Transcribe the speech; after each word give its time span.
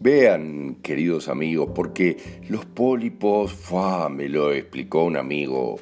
Vean, 0.00 0.76
queridos 0.82 1.28
amigos, 1.28 1.70
porque 1.74 2.16
los 2.48 2.64
pólipos, 2.64 3.54
me 4.10 4.28
lo 4.28 4.52
explicó 4.52 5.04
un 5.04 5.16
amigo, 5.16 5.78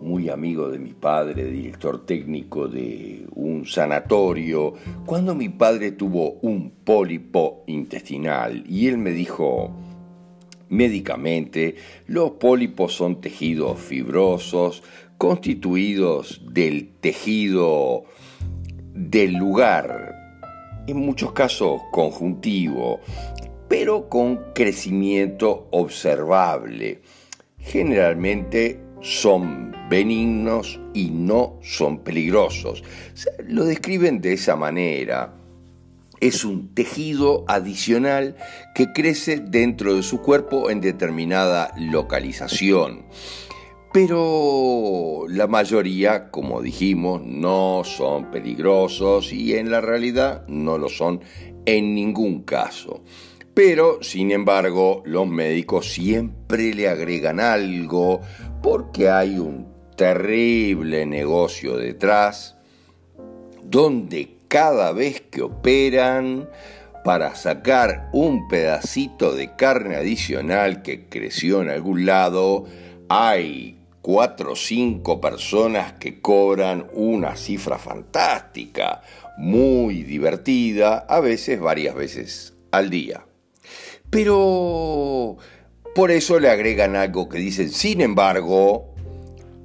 muy 0.00 0.28
amigo 0.30 0.70
de 0.70 0.78
mi 0.78 0.94
padre, 0.94 1.44
director 1.44 2.06
técnico 2.06 2.68
de 2.68 3.26
un 3.34 3.66
sanatorio, 3.66 4.74
cuando 5.04 5.34
mi 5.34 5.50
padre 5.50 5.92
tuvo 5.92 6.32
un 6.40 6.70
pólipo 6.70 7.64
intestinal 7.66 8.64
y 8.66 8.88
él 8.88 8.96
me 8.96 9.10
dijo, 9.10 9.70
médicamente, 10.70 11.76
los 12.06 12.32
pólipos 12.32 12.94
son 12.94 13.20
tejidos 13.20 13.78
fibrosos 13.78 14.82
constituidos 15.18 16.40
del 16.50 16.88
tejido 17.00 18.04
del 18.94 19.34
lugar, 19.34 20.21
en 20.86 20.96
muchos 20.96 21.32
casos 21.32 21.80
conjuntivo, 21.90 23.00
pero 23.68 24.08
con 24.08 24.52
crecimiento 24.54 25.68
observable. 25.70 27.02
Generalmente 27.58 28.80
son 29.00 29.74
benignos 29.88 30.80
y 30.94 31.10
no 31.10 31.58
son 31.62 31.98
peligrosos. 32.00 32.82
lo 33.46 33.64
describen 33.64 34.20
de 34.20 34.34
esa 34.34 34.56
manera. 34.56 35.34
Es 36.20 36.44
un 36.44 36.72
tejido 36.72 37.44
adicional 37.48 38.36
que 38.76 38.92
crece 38.92 39.40
dentro 39.40 39.94
de 39.94 40.04
su 40.04 40.20
cuerpo 40.20 40.70
en 40.70 40.80
determinada 40.80 41.72
localización 41.76 43.04
pero 43.92 45.26
la 45.28 45.46
mayoría, 45.46 46.30
como 46.30 46.62
dijimos, 46.62 47.22
no 47.24 47.82
son 47.84 48.30
peligrosos 48.30 49.32
y 49.32 49.54
en 49.54 49.70
la 49.70 49.82
realidad 49.82 50.46
no 50.48 50.78
lo 50.78 50.88
son 50.88 51.20
en 51.66 51.94
ningún 51.94 52.42
caso. 52.42 53.02
Pero, 53.54 54.02
sin 54.02 54.30
embargo, 54.30 55.02
los 55.04 55.26
médicos 55.26 55.92
siempre 55.92 56.72
le 56.74 56.88
agregan 56.88 57.38
algo 57.38 58.22
porque 58.62 59.10
hay 59.10 59.38
un 59.38 59.68
terrible 59.94 61.04
negocio 61.04 61.76
detrás 61.76 62.56
donde 63.62 64.38
cada 64.48 64.92
vez 64.92 65.20
que 65.20 65.42
operan 65.42 66.48
para 67.04 67.34
sacar 67.34 68.08
un 68.12 68.48
pedacito 68.48 69.34
de 69.34 69.54
carne 69.54 69.96
adicional 69.96 70.82
que 70.82 71.08
creció 71.08 71.60
en 71.60 71.68
algún 71.68 72.06
lado, 72.06 72.64
hay 73.08 73.81
cuatro 74.02 74.52
o 74.52 74.56
cinco 74.56 75.20
personas 75.20 75.94
que 75.94 76.20
cobran 76.20 76.88
una 76.92 77.36
cifra 77.36 77.78
fantástica, 77.78 79.00
muy 79.38 80.02
divertida, 80.02 81.06
a 81.08 81.20
veces 81.20 81.60
varias 81.60 81.94
veces 81.94 82.54
al 82.72 82.90
día. 82.90 83.24
Pero 84.10 85.38
por 85.94 86.10
eso 86.10 86.38
le 86.40 86.50
agregan 86.50 86.96
algo 86.96 87.28
que 87.28 87.38
dicen, 87.38 87.70
sin 87.70 88.00
embargo, 88.00 88.92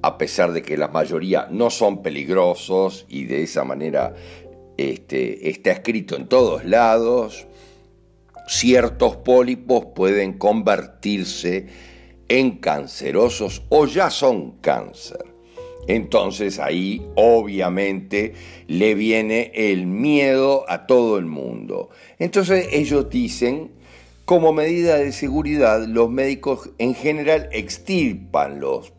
a 0.02 0.18
pesar 0.18 0.54
de 0.54 0.62
que 0.62 0.78
la 0.78 0.88
mayoría 0.88 1.48
no 1.50 1.70
son 1.70 2.04
peligrosos 2.04 3.06
y 3.10 3.26
de 3.26 3.44
esa 3.44 3.64
manera 3.64 4.14
este, 4.78 5.50
está 5.50 5.72
escrito 5.72 6.16
en 6.16 6.28
todos 6.28 6.64
lados, 6.64 7.48
ciertos 8.48 9.18
pólipos 9.18 9.88
pueden 9.96 10.34
convertirse 10.34 11.68
en 12.30 12.58
cancerosos 12.58 13.64
o 13.70 13.86
ya 13.86 14.10
son 14.10 14.58
cáncer. 14.62 15.26
Entonces 15.88 16.60
ahí 16.60 17.02
obviamente 17.16 18.34
le 18.68 18.94
viene 18.94 19.52
el 19.56 19.88
miedo 19.88 20.66
a 20.68 20.86
todo 20.86 21.18
el 21.18 21.26
mundo. 21.26 21.90
Entonces 22.20 22.68
ellos 22.72 23.10
dicen, 23.10 23.72
como 24.26 24.52
medida 24.52 24.98
de 24.98 25.14
seguridad, 25.14 25.86
los 25.88 26.10
médicos 26.10 26.72
en 26.78 26.94
general 26.94 27.48
extirpan 27.54 28.60
los 28.60 28.92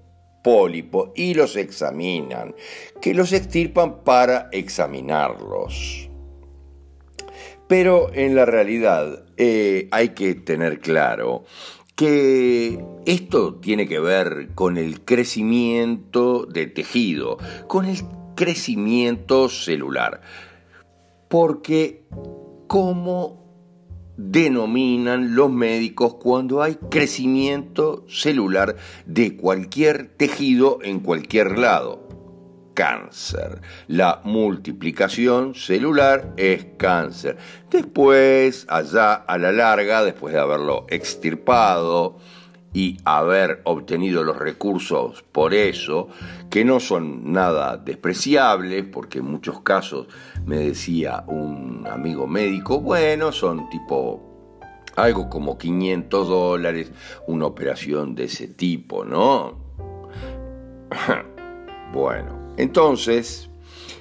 pólipos 0.43 1.11
y 1.15 1.35
los 1.35 1.57
examinan, 1.57 2.55
que 3.03 3.13
los 3.13 3.35
extirpan 3.35 4.03
para 4.03 4.49
examinarlos. 4.53 6.09
Pero 7.67 8.11
en 8.15 8.35
la 8.35 8.47
realidad 8.47 9.27
eh, 9.37 9.89
hay 9.91 10.11
que 10.11 10.35
tener 10.35 10.81
claro 10.81 11.45
que 11.99 12.85
esto 13.06 13.56
tiene 13.56 13.89
que 13.89 13.99
ver 13.99 14.50
con 14.55 14.77
el 14.77 15.00
crecimiento 15.00 16.47
de 16.47 16.69
tejido, 16.69 17.39
con 17.67 17.87
el 17.87 18.05
crecimiento 18.37 19.49
celular. 19.49 20.21
Porque 21.29 22.05
como 22.69 23.45
denominan 24.17 25.35
los 25.35 25.50
médicos 25.50 26.15
cuando 26.15 26.62
hay 26.62 26.77
crecimiento 26.89 28.05
celular 28.06 28.77
de 29.06 29.37
cualquier 29.37 30.06
tejido 30.06 30.79
en 30.83 31.01
cualquier 31.01 31.59
lado. 31.59 32.07
Cáncer. 32.79 33.61
La 33.89 34.21
multiplicación 34.23 35.57
celular 35.57 36.33
es 36.37 36.65
cáncer. 36.77 37.37
Después, 37.69 38.67
allá 38.69 39.15
a 39.15 39.37
la 39.37 39.51
larga, 39.51 40.05
después 40.05 40.33
de 40.33 40.39
haberlo 40.39 40.87
extirpado, 40.89 42.19
y 42.73 42.99
haber 43.05 43.63
obtenido 43.65 44.23
los 44.23 44.39
recursos 44.39 45.25
por 45.33 45.55
eso, 45.55 46.07
que 46.51 46.65
no 46.65 46.79
son 46.79 47.33
nada 47.33 47.79
despreciables, 47.79 48.85
porque 48.85 49.19
en 49.19 49.25
muchos 49.25 49.61
casos 49.63 50.07
me 50.47 50.59
decía 50.59 51.25
un 51.27 51.85
amigo 51.91 52.29
médico, 52.29 52.79
bueno, 52.79 53.33
son 53.33 53.69
tipo 53.71 54.55
algo 54.95 55.29
como 55.29 55.59
500 55.59 56.29
dólares, 56.29 56.93
una 57.27 57.47
operación 57.47 58.15
de 58.15 58.25
ese 58.25 58.47
tipo, 58.47 59.05
¿no? 59.05 59.59
bueno, 61.93 62.48
entonces 62.58 63.49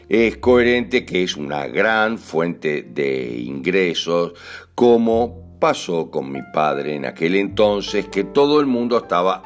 es 0.10 0.38
coherente 0.38 1.06
que 1.06 1.24
es 1.24 1.38
una 1.38 1.68
gran 1.68 2.18
fuente 2.18 2.82
de 2.82 3.40
ingresos 3.40 4.34
como 4.76 5.48
pasó 5.60 6.12
con 6.12 6.32
mi 6.32 6.42
padre 6.54 6.96
en 6.96 7.06
aquel 7.06 7.36
entonces 7.36 8.08
que 8.08 8.24
todo 8.24 8.60
el 8.60 8.68
mundo 8.68 8.98
estaba 8.98 9.44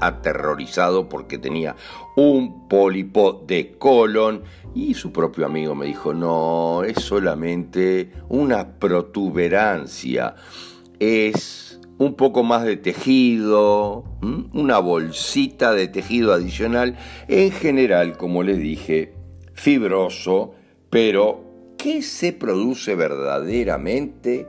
aterrorizado 0.00 1.08
porque 1.08 1.38
tenía 1.38 1.76
un 2.16 2.68
pólipo 2.68 3.44
de 3.46 3.76
colon 3.78 4.42
y 4.74 4.94
su 4.94 5.12
propio 5.12 5.46
amigo 5.46 5.74
me 5.74 5.86
dijo, 5.86 6.14
no, 6.14 6.82
es 6.82 7.02
solamente 7.02 8.10
una 8.28 8.78
protuberancia, 8.78 10.34
es 10.98 11.71
un 11.98 12.14
poco 12.14 12.42
más 12.42 12.64
de 12.64 12.76
tejido, 12.76 14.04
una 14.52 14.78
bolsita 14.78 15.72
de 15.72 15.88
tejido 15.88 16.32
adicional, 16.32 16.96
en 17.28 17.50
general, 17.50 18.16
como 18.16 18.42
les 18.42 18.58
dije, 18.58 19.14
fibroso, 19.52 20.54
pero 20.90 21.74
¿qué 21.78 22.02
se 22.02 22.32
produce 22.32 22.94
verdaderamente? 22.94 24.48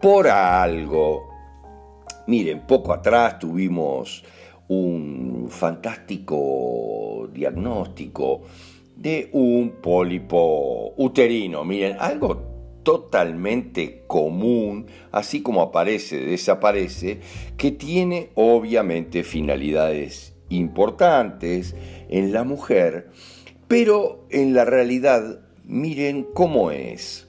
por 0.00 0.28
algo. 0.28 1.28
Miren, 2.26 2.66
poco 2.66 2.92
atrás 2.92 3.38
tuvimos 3.38 4.24
un 4.68 5.48
fantástico 5.50 7.28
diagnóstico 7.32 8.42
de 8.96 9.28
un 9.32 9.74
pólipo 9.82 10.94
uterino. 10.96 11.64
Miren, 11.64 11.96
algo 11.98 12.49
totalmente 12.82 14.04
común, 14.06 14.86
así 15.12 15.42
como 15.42 15.62
aparece, 15.62 16.18
desaparece, 16.18 17.20
que 17.56 17.70
tiene 17.70 18.30
obviamente 18.34 19.22
finalidades 19.22 20.34
importantes 20.48 21.74
en 22.08 22.32
la 22.32 22.44
mujer, 22.44 23.10
pero 23.68 24.26
en 24.30 24.54
la 24.54 24.64
realidad, 24.64 25.40
miren 25.64 26.26
cómo 26.34 26.70
es 26.70 27.28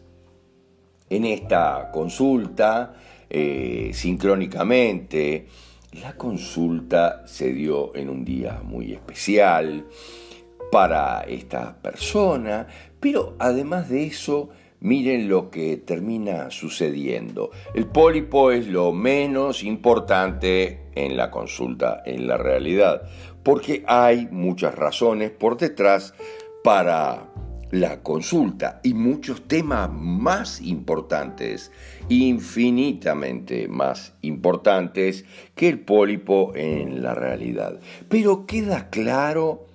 en 1.09 1.25
esta 1.25 1.91
consulta 1.91 2.95
eh, 3.29 3.91
sincrónicamente. 3.93 5.47
La 6.01 6.15
consulta 6.15 7.27
se 7.27 7.51
dio 7.51 7.95
en 7.95 8.09
un 8.09 8.23
día 8.23 8.61
muy 8.63 8.93
especial 8.93 9.85
para 10.71 11.21
esta 11.21 11.75
persona, 11.81 12.65
pero 12.99 13.35
además 13.39 13.89
de 13.89 14.05
eso, 14.05 14.49
miren 14.81 15.29
lo 15.29 15.49
que 15.49 15.77
termina 15.77 16.51
sucediendo. 16.51 17.51
El 17.73 17.85
pólipo 17.87 18.51
es 18.51 18.67
lo 18.67 18.91
menos 18.91 19.63
importante 19.63 20.81
en 20.95 21.15
la 21.15 21.31
consulta, 21.31 22.01
en 22.05 22.27
la 22.27 22.37
realidad, 22.37 23.03
porque 23.43 23.83
hay 23.87 24.27
muchas 24.29 24.75
razones 24.75 25.31
por 25.31 25.57
detrás 25.57 26.13
para 26.63 27.31
la 27.71 28.03
consulta 28.03 28.81
y 28.83 28.93
muchos 28.93 29.47
temas 29.47 29.89
más 29.89 30.61
importantes, 30.61 31.71
infinitamente 32.09 33.67
más 33.69 34.13
importantes 34.21 35.25
que 35.55 35.69
el 35.69 35.79
pólipo 35.79 36.51
en 36.55 37.01
la 37.01 37.15
realidad. 37.15 37.79
Pero 38.09 38.45
queda 38.45 38.89
claro 38.89 39.67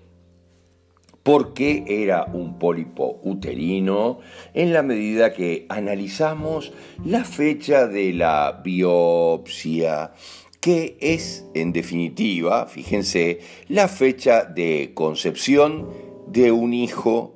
por 1.27 1.55
qué 1.55 1.83
era 1.89 2.27
un 2.33 2.57
pólipo 2.57 3.19
uterino 3.25 4.21
en 4.55 4.73
la 4.73 4.85
medida 4.85 5.33
que 5.33 5.67
analizamos 5.69 6.73
la 7.05 7.25
fecha 7.25 7.89
de 7.89 8.13
la 8.13 8.61
biopsia, 8.63 10.13
que 10.61 10.97
es 11.01 11.45
en 11.55 11.73
definitiva, 11.73 12.69
fíjense, 12.69 13.41
la 13.67 13.89
fecha 13.89 14.45
de 14.45 14.93
concepción 14.95 15.89
de 16.29 16.53
un 16.53 16.73
hijo 16.73 17.35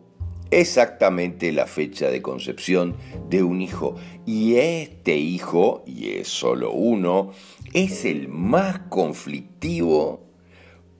exactamente 0.52 1.50
la 1.50 1.66
fecha 1.66 2.10
de 2.10 2.22
concepción 2.22 2.94
de 3.28 3.42
un 3.42 3.60
hijo. 3.60 3.96
Y 4.24 4.54
este 4.54 5.16
hijo, 5.16 5.82
y 5.84 6.10
es 6.10 6.28
solo 6.28 6.70
uno, 6.70 7.32
es 7.72 8.04
el 8.04 8.28
más 8.28 8.78
conflictivo 8.88 10.28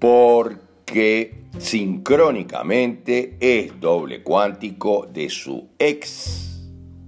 porque 0.01 0.70
sincrónicamente 1.59 3.37
es 3.41 3.79
doble 3.81 4.23
cuántico 4.23 5.07
de 5.13 5.29
su 5.29 5.69
ex 5.79 6.51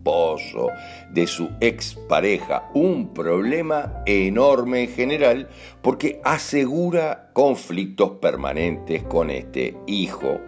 esposo, 0.02 0.68
de 1.10 1.26
su 1.28 1.48
expareja. 1.60 2.68
Un 2.74 3.14
problema 3.14 4.02
enorme 4.04 4.82
en 4.82 4.88
general 4.88 5.48
porque 5.80 6.20
asegura 6.24 7.30
conflictos 7.32 8.12
permanentes 8.20 9.04
con 9.04 9.30
este 9.30 9.76
hijo. 9.86 10.40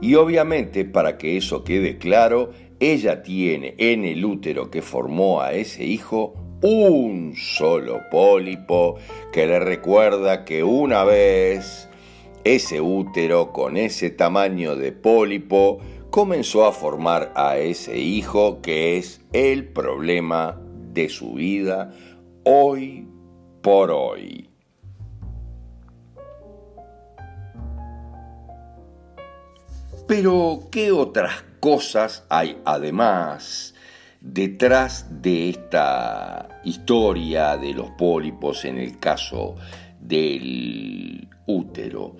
Y 0.00 0.14
obviamente, 0.14 0.86
para 0.86 1.18
que 1.18 1.36
eso 1.36 1.62
quede 1.62 1.98
claro, 1.98 2.50
ella 2.80 3.22
tiene 3.22 3.74
en 3.76 4.06
el 4.06 4.24
útero 4.24 4.70
que 4.70 4.80
formó 4.80 5.42
a 5.42 5.52
ese 5.52 5.84
hijo 5.84 6.32
un 6.62 7.34
solo 7.36 8.00
pólipo 8.10 8.96
que 9.32 9.46
le 9.46 9.60
recuerda 9.60 10.46
que 10.46 10.64
una 10.64 11.04
vez 11.04 11.89
ese 12.44 12.80
útero 12.80 13.52
con 13.52 13.76
ese 13.76 14.10
tamaño 14.10 14.76
de 14.76 14.92
pólipo 14.92 15.78
comenzó 16.10 16.66
a 16.66 16.72
formar 16.72 17.32
a 17.36 17.58
ese 17.58 17.98
hijo 17.98 18.60
que 18.62 18.98
es 18.98 19.20
el 19.32 19.68
problema 19.68 20.60
de 20.92 21.08
su 21.08 21.34
vida 21.34 21.92
hoy 22.44 23.06
por 23.62 23.90
hoy. 23.90 24.50
Pero, 30.08 30.68
¿qué 30.72 30.90
otras 30.90 31.44
cosas 31.60 32.24
hay 32.28 32.60
además 32.64 33.74
detrás 34.20 35.06
de 35.22 35.50
esta 35.50 36.60
historia 36.64 37.56
de 37.56 37.72
los 37.74 37.90
pólipos 37.92 38.64
en 38.64 38.78
el 38.78 38.98
caso 38.98 39.54
del 40.00 41.28
útero? 41.46 42.16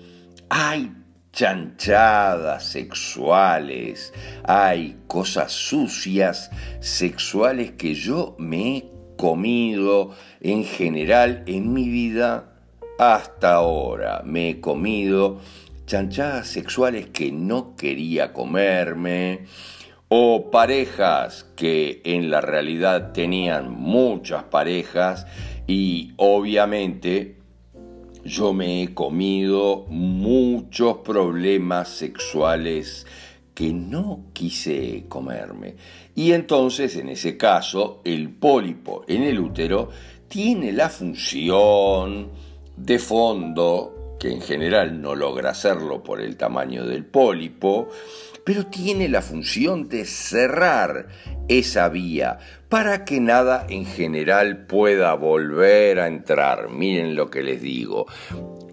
Hay 0.49 0.91
chanchadas 1.31 2.65
sexuales, 2.65 4.13
hay 4.43 4.97
cosas 5.07 5.51
sucias 5.51 6.51
sexuales 6.79 7.71
que 7.71 7.93
yo 7.93 8.35
me 8.37 8.77
he 8.77 8.91
comido 9.17 10.11
en 10.41 10.63
general 10.63 11.43
en 11.45 11.73
mi 11.73 11.89
vida 11.89 12.53
hasta 12.99 13.53
ahora. 13.53 14.21
Me 14.25 14.49
he 14.49 14.59
comido 14.59 15.39
chanchadas 15.85 16.47
sexuales 16.47 17.07
que 17.07 17.31
no 17.31 17.75
quería 17.75 18.33
comerme, 18.33 19.45
o 20.13 20.51
parejas 20.51 21.45
que 21.55 22.01
en 22.03 22.29
la 22.29 22.41
realidad 22.41 23.13
tenían 23.13 23.71
muchas 23.71 24.43
parejas 24.43 25.25
y 25.67 26.11
obviamente 26.17 27.40
yo 28.23 28.53
me 28.53 28.83
he 28.83 28.93
comido 28.93 29.85
muchos 29.89 30.97
problemas 30.97 31.89
sexuales 31.89 33.05
que 33.53 33.73
no 33.73 34.25
quise 34.33 35.05
comerme. 35.07 35.75
Y 36.15 36.31
entonces, 36.31 36.95
en 36.95 37.09
ese 37.09 37.37
caso, 37.37 38.01
el 38.03 38.29
pólipo 38.29 39.03
en 39.07 39.23
el 39.23 39.39
útero 39.39 39.89
tiene 40.27 40.71
la 40.71 40.89
función 40.89 42.29
de 42.77 42.99
fondo 42.99 44.15
que 44.19 44.31
en 44.31 44.41
general 44.41 45.01
no 45.01 45.15
logra 45.15 45.49
hacerlo 45.49 46.03
por 46.03 46.21
el 46.21 46.37
tamaño 46.37 46.85
del 46.85 47.05
pólipo, 47.05 47.89
pero 48.43 48.65
tiene 48.67 49.07
la 49.09 49.21
función 49.21 49.87
de 49.87 50.05
cerrar 50.05 51.07
esa 51.47 51.89
vía 51.89 52.39
para 52.69 53.05
que 53.05 53.19
nada 53.19 53.65
en 53.69 53.85
general 53.85 54.65
pueda 54.65 55.13
volver 55.13 55.99
a 55.99 56.07
entrar. 56.07 56.69
Miren 56.69 57.15
lo 57.15 57.29
que 57.29 57.43
les 57.43 57.61
digo. 57.61 58.07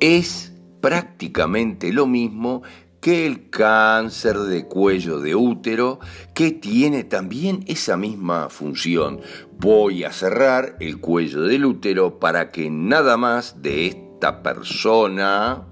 Es 0.01 0.53
prácticamente 0.81 1.93
lo 1.93 2.07
mismo 2.07 2.63
que 3.01 3.27
el 3.27 3.49
cáncer 3.51 4.39
de 4.39 4.67
cuello 4.67 5.21
de 5.21 5.35
útero, 5.35 6.01
que 6.35 6.51
tiene 6.51 7.05
también 7.05 7.65
esa 7.67 7.97
misma 7.97 8.49
función. 8.49 9.21
Voy 9.59 10.05
a 10.05 10.13
cerrar 10.13 10.77
el 10.81 11.01
cuello 11.01 11.43
del 11.43 11.65
útero 11.65 12.19
para 12.19 12.51
que 12.51 12.71
nada 12.71 13.17
más 13.17 13.63
de 13.63 13.87
esta 13.87 14.43
persona 14.43 15.65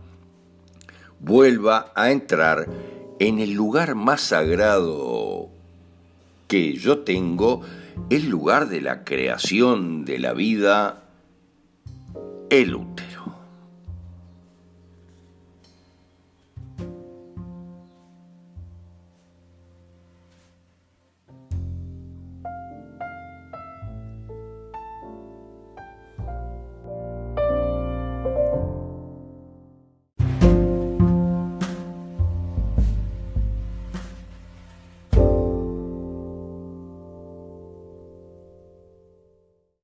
vuelva 1.18 1.92
a 1.96 2.10
entrar 2.10 2.66
en 3.18 3.38
el 3.38 3.52
lugar 3.52 3.94
más 3.94 4.20
sagrado 4.20 5.48
que 6.48 6.74
yo 6.74 6.98
tengo, 6.98 7.62
el 8.10 8.28
lugar 8.28 8.68
de 8.68 8.80
la 8.80 9.04
creación 9.04 10.04
de 10.04 10.18
la 10.18 10.32
vida, 10.32 11.04
el 12.50 12.74
útero. 12.74 13.05